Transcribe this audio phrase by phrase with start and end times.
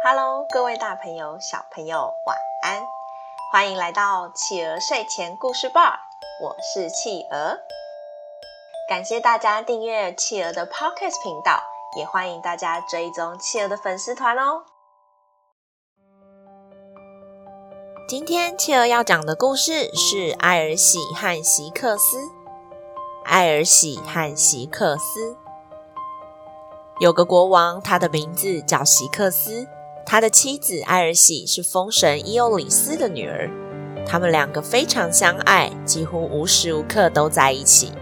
[0.00, 2.86] Hello，各位大朋友、小朋友，晚安！
[3.50, 5.98] 欢迎来到企鹅睡前故事吧，
[6.40, 7.58] 我是企鹅。
[8.88, 11.60] 感谢大家订阅企鹅的 Podcast 频道，
[11.96, 14.62] 也欢迎大家追踪企鹅的粉丝团哦。
[18.08, 22.18] 今天企鹅要讲的故事是艾尔喜和席克斯。
[23.24, 25.36] 艾尔喜和席克斯。
[27.00, 29.68] 有个国王，他的名字叫席克斯，
[30.10, 33.50] 他的妻子艾尔喜是风神伊欧里斯的女儿，
[34.06, 37.92] 他们两个非常相爱，几乎无时无刻都在一起。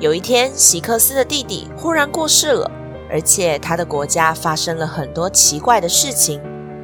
[0.00, 2.68] 有一天，席克斯的弟弟忽然过世了，
[3.08, 6.40] 而且他的国家发生了很多奇怪的事情。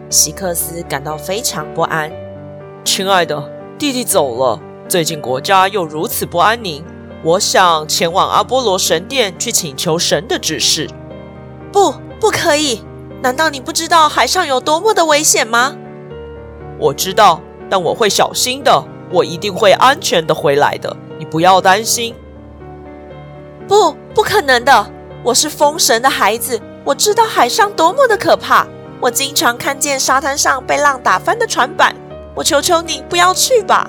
[0.09, 2.09] 席克斯感到非常不安。
[2.85, 6.85] 亲爱的，弟弟走了，最近国家又如此不安宁，
[7.25, 10.89] 我想前往阿波罗神殿去请求神的指示。
[11.73, 12.83] 不，不可以！
[13.23, 15.77] 难道你不知道海上有多么的危险吗？
[16.77, 22.17] 我知道，但我会小心的，我一定会安全的回来的，你不要担心。
[23.69, 24.91] 不，不可能的！
[25.23, 28.67] 我是风神的孩子，我知道海上多么的可怕。
[29.01, 31.95] 我经常看见沙滩上被浪打翻的船板，
[32.35, 33.89] 我求求你不要去吧！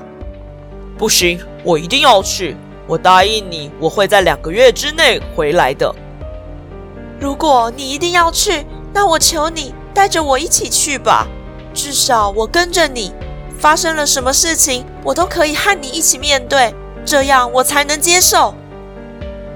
[0.95, 2.55] 不行，我一定要去。
[2.85, 5.91] 我答应你，我会在两个月之内回来的。
[7.19, 11.27] 如果你一定要去，那我求你带着我一起去吧。
[11.73, 13.11] 至少我跟着你，
[13.57, 18.53] 发生了什么事情，我都可以和你一起面对，这样我才能接受。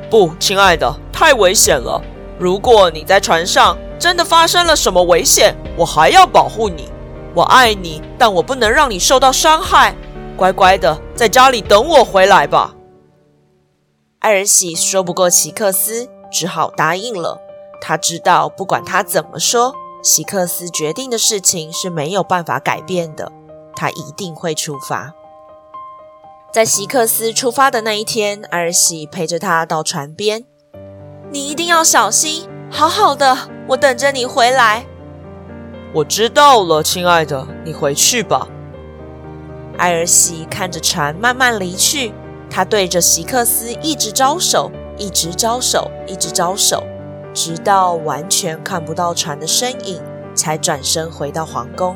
[0.10, 2.02] 不，亲爱的，太危险了。
[2.40, 6.90] 如果你在船上，真的发生了什么危险，我还要保护你。
[7.34, 9.94] 我爱你，但我不能让你受到伤害。
[10.36, 12.74] 乖乖的在家里等我回来吧。
[14.20, 17.42] 艾尔喜说不过奇克斯，只好答应了。
[17.81, 23.31] 他知道，不管他怎么说，席克斯决定的事情是没有办法改变的。
[23.75, 25.14] 他一定会出发。
[26.52, 30.45] 在席克斯出发的那一天，艾尔喜陪着他到船边。
[31.32, 33.37] 你一定要小心，好好的。
[33.67, 34.86] 我等着你回来。
[35.93, 38.48] 我知道了，亲爱的，你回去吧。
[39.77, 42.14] 艾尔喜看着船慢慢离去，
[42.49, 46.83] 他对着席克斯一直招手，一直招手，一直招手，
[47.37, 50.02] 直到完全看不到船的身影，
[50.33, 51.95] 才转身回到皇宫。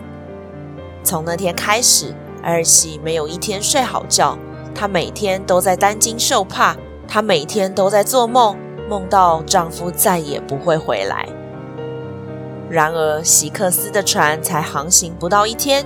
[1.04, 2.14] 从那天开始，
[2.44, 4.38] 艾尔喜没有一天睡好觉，
[4.76, 6.76] 她每天都在担惊受怕，
[7.08, 8.56] 她每天都在做梦，
[8.88, 11.28] 梦到丈夫再也不会回来。
[12.70, 15.84] 然而，席克斯的船才航行不到一天，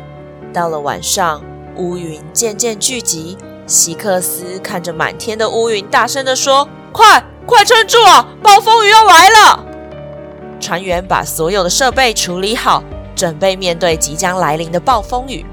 [0.52, 1.42] 到了晚上，
[1.78, 3.38] 乌云渐渐聚集。
[3.66, 8.28] 席克斯看着满天的乌云，大声地说：“快，快撑住啊！
[8.42, 9.66] 暴风雨要来了！”
[10.60, 12.84] 船员把所有的设备处理好，
[13.16, 15.46] 准备面对即将来临的暴风雨。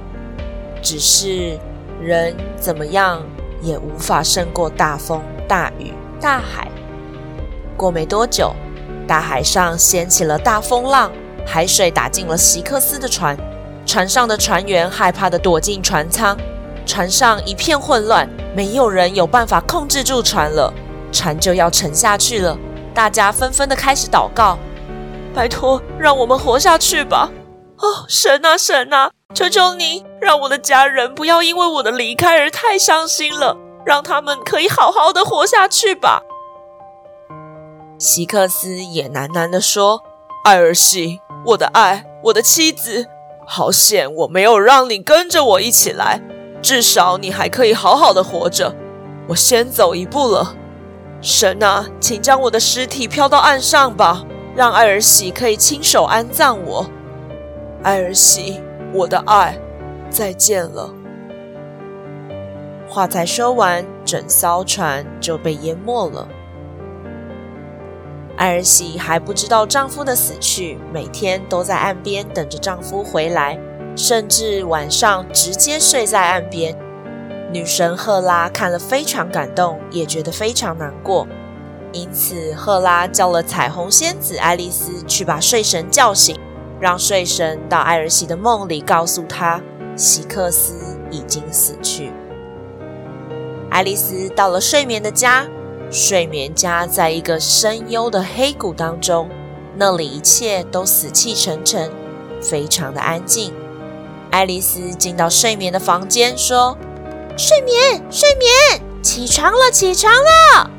[0.81, 1.59] 只是，
[2.01, 3.23] 人怎么样
[3.61, 6.69] 也无法胜过大风、大雨、大海。
[7.77, 8.55] 过没多久，
[9.07, 11.11] 大海上掀起了大风浪。
[11.45, 13.37] 海水打进了席克斯的船，
[13.85, 16.37] 船上的船员害怕的躲进船舱，
[16.87, 20.73] 船上一片混乱，没有人有办法控制住船了，
[21.13, 22.59] 船就要沉下去了。
[22.95, 24.59] 大家纷纷的开始祷告
[25.33, 27.31] ：“拜托，让我们活下去吧！
[27.79, 36.23] 哦，神啊，神啊，求求你，让我的家人不要因为我的离开而太伤心了，让他们可以好好的活下去吧。”
[37.99, 40.03] 席克斯也喃喃地说
[40.45, 43.09] ：“艾尔西。”我的爱，我的妻子，
[43.45, 46.23] 好险我没有让你跟着我一起来，
[46.63, 48.77] 至少你还可以好好的活着。
[49.27, 50.55] 我先走一步了，
[51.23, 54.25] 神啊，请将我的尸体飘到岸上吧，
[54.57, 56.85] 让艾尔喜可以亲手安葬我。
[57.85, 58.61] 艾尔喜，
[58.93, 59.57] 我的爱，
[60.11, 60.93] 再见了。
[62.89, 66.27] 话才说完，整艘船就被淹没了。
[68.37, 73.57] 艾尔喜还不知道丈夫的死去，每天都在岸边等着丈夫回来，
[73.95, 76.77] 甚至晚上直接睡在岸边。
[77.53, 81.27] 女神赫拉看了非常感动，也觉得非常难过，
[81.93, 86.39] 因此赫拉叫了彩虹仙子爱丽丝去把睡神叫醒，
[86.81, 89.61] 让睡神到艾尔西的梦里告诉她，
[89.95, 92.11] 席克斯已经死去。
[93.71, 95.47] 爱丽丝到了睡眠的家。
[95.91, 99.29] 睡眠家在一个深幽的黑谷当中，
[99.77, 101.91] 那里一切都死气沉沉，
[102.41, 103.53] 非常的安静。
[104.31, 106.79] 爱丽丝进到睡眠的房间，说
[107.37, 110.71] ：“睡眠，睡眠，起床了，起床了！”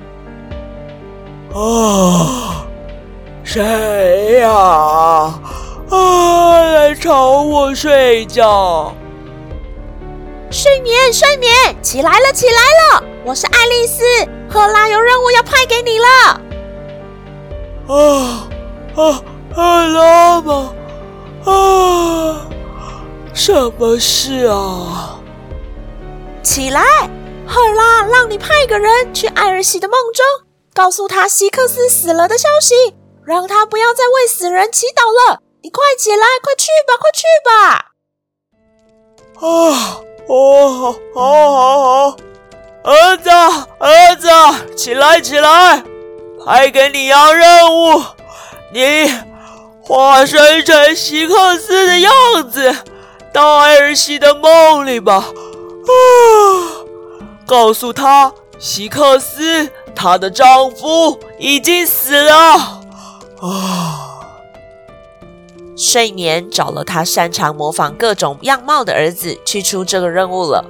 [1.54, 2.66] 啊，
[3.44, 4.50] 谁呀？
[5.90, 6.62] 啊！
[6.74, 8.94] 来吵我睡觉。
[10.50, 11.52] 睡眠，睡眠，
[11.82, 13.04] 起来了，起来了！
[13.26, 14.04] 我是爱丽丝，
[14.50, 16.42] 赫拉有任务要派给你了。
[17.88, 18.48] 啊
[18.96, 19.22] 啊，
[19.54, 20.74] 赫拉吗？
[21.46, 22.48] 啊，
[23.34, 25.20] 什么事啊？
[26.44, 26.84] 起来，
[27.48, 30.26] 赫拉，让你派个人去艾尔西的梦中，
[30.74, 32.76] 告诉他希克斯死了的消息，
[33.26, 35.40] 让他不要再为死人祈祷了。
[35.64, 37.94] 你快起来，快去吧，快去吧！
[39.40, 42.18] 啊，哦，好，好，好，
[42.84, 43.30] 儿子，
[43.80, 45.82] 儿子，起来，起来，
[46.46, 48.04] 派给你要任务，
[48.74, 49.10] 你。
[49.86, 52.12] 化身成希克斯的样
[52.50, 52.74] 子，
[53.34, 55.26] 到艾尔西的梦里吧。
[55.88, 56.86] 啊！
[57.46, 62.82] 告诉他，希克斯，她的丈夫已经死了。
[63.42, 64.10] 啊！
[65.76, 70.64] 睡眠找了他擅长模仿各种样貌的儿子去出这个任务了。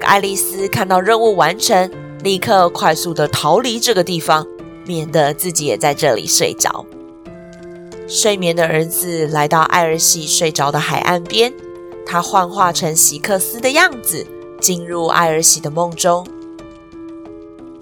[0.00, 1.90] 爱丽丝看到任务完成，
[2.22, 4.46] 立刻快速的逃离这个地方，
[4.86, 6.84] 免得自己也在这里睡着。
[8.06, 11.52] 睡眠的儿子来到艾尔喜睡着的海岸边，
[12.06, 14.26] 他幻化成希克斯的样子，
[14.64, 16.26] 进入艾尔喜的梦中。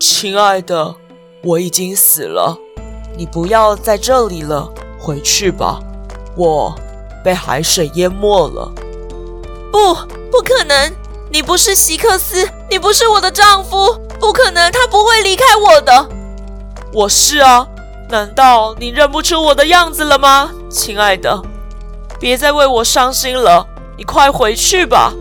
[0.01, 0.97] 亲爱的，
[1.45, 2.59] 我已经死了，
[3.17, 4.69] 你不要在这里了，
[4.99, 5.79] 回去吧。
[6.35, 6.75] 我
[7.23, 8.73] 被海水淹没了。
[9.71, 9.95] 不，
[10.29, 10.93] 不可能！
[11.31, 16.09] 你不是希克斯，你不是我的丈夫，不可能，他不会离开我的。
[16.93, 17.65] 我是啊。
[18.11, 21.41] 难道你认不出我的样子了吗，亲爱的？
[22.19, 25.13] 别再为我伤心了，你快回去吧。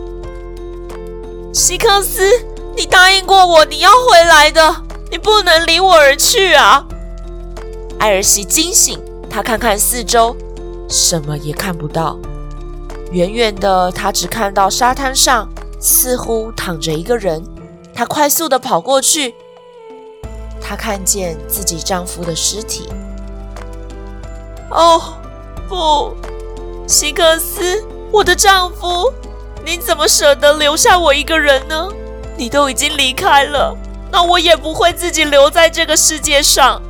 [1.52, 2.22] 希克斯，
[2.74, 4.74] 你答应过我你要回来的，
[5.10, 6.82] 你不能离我而去啊！
[7.98, 10.34] 艾尔西惊醒，他看看四周，
[10.88, 12.18] 什么也看不到。
[13.10, 15.46] 远远的，他只看到沙滩上
[15.78, 17.44] 似乎躺着一个人，
[17.94, 19.34] 他快速地跑过去。
[20.58, 22.88] 她看见自己丈夫的尸体。
[24.70, 25.02] 哦，
[25.68, 26.14] 不，
[26.86, 29.12] 希克斯，我的丈夫，
[29.64, 31.88] 你怎么舍得留下我一个人呢？
[32.36, 33.76] 你都已经离开了，
[34.10, 36.82] 那我也不会自己留在这个世界上。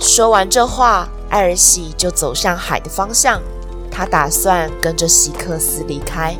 [0.00, 3.40] 说完这话，艾尔喜就走向海的方向，
[3.90, 6.36] 他打算跟着希克斯离开。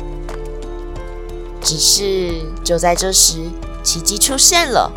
[1.61, 3.37] 只是就在这时，
[3.83, 4.91] 奇迹出现了。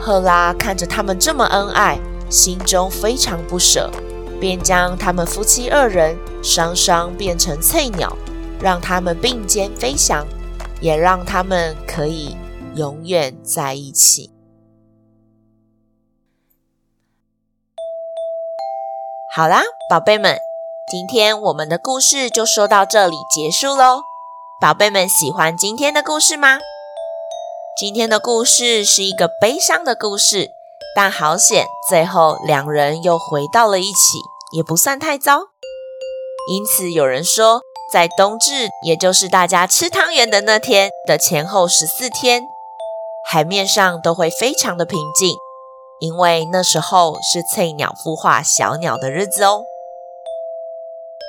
[0.00, 1.98] 赫拉看着他们这么恩爱，
[2.28, 3.90] 心中非常不舍，
[4.40, 8.16] 便将他们夫妻二人双双变成翠鸟，
[8.62, 10.24] 让他们并肩飞翔，
[10.80, 12.36] 也让他们可以
[12.76, 14.30] 永远在一起。
[19.34, 20.38] 好啦，宝贝们，
[20.90, 24.02] 今天我们的故事就说到这里结束喽。
[24.60, 26.58] 宝贝们喜欢今天的故事吗？
[27.80, 30.50] 今天的故事是一个悲伤的故事，
[30.94, 34.18] 但好险，最后两人又回到了一起，
[34.52, 35.48] 也不算太糟。
[36.50, 37.62] 因此，有人说，
[37.92, 42.42] 在冬至，也就是大家吃汤圆的那天的前后十四天，
[43.30, 45.34] 海面上都会非常的平静，
[46.00, 49.64] 因为那时候是翠鸟孵化小鸟的日子哦。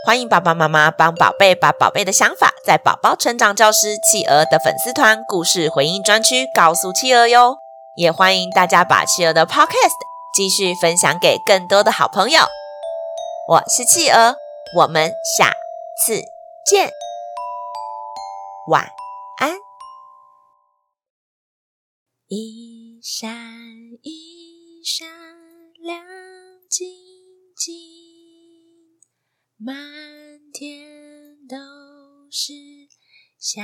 [0.05, 7.57] 欢迎爸爸妈妈帮宝贝把宝贝的想法，在宝宝成长教师企鹅的粉丝团故事回应专区告诉企鹅哟。
[7.95, 9.93] 也欢迎大家把企鹅的 Podcast
[10.35, 12.41] 继续分享给更多的好朋友。
[13.47, 14.35] 我是企鹅，
[14.77, 15.53] 我们下
[16.05, 16.32] 次
[16.65, 16.89] 见，
[18.69, 18.89] 晚
[19.37, 19.57] 安。
[22.27, 23.35] 一闪
[24.01, 25.05] 一闪
[25.73, 26.05] 亮
[26.69, 26.87] 晶
[27.57, 27.75] 晶。
[29.57, 29.75] 满
[30.53, 31.57] 天都
[32.31, 32.53] 是
[33.37, 33.61] 小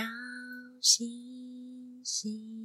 [0.82, 2.59] 星星。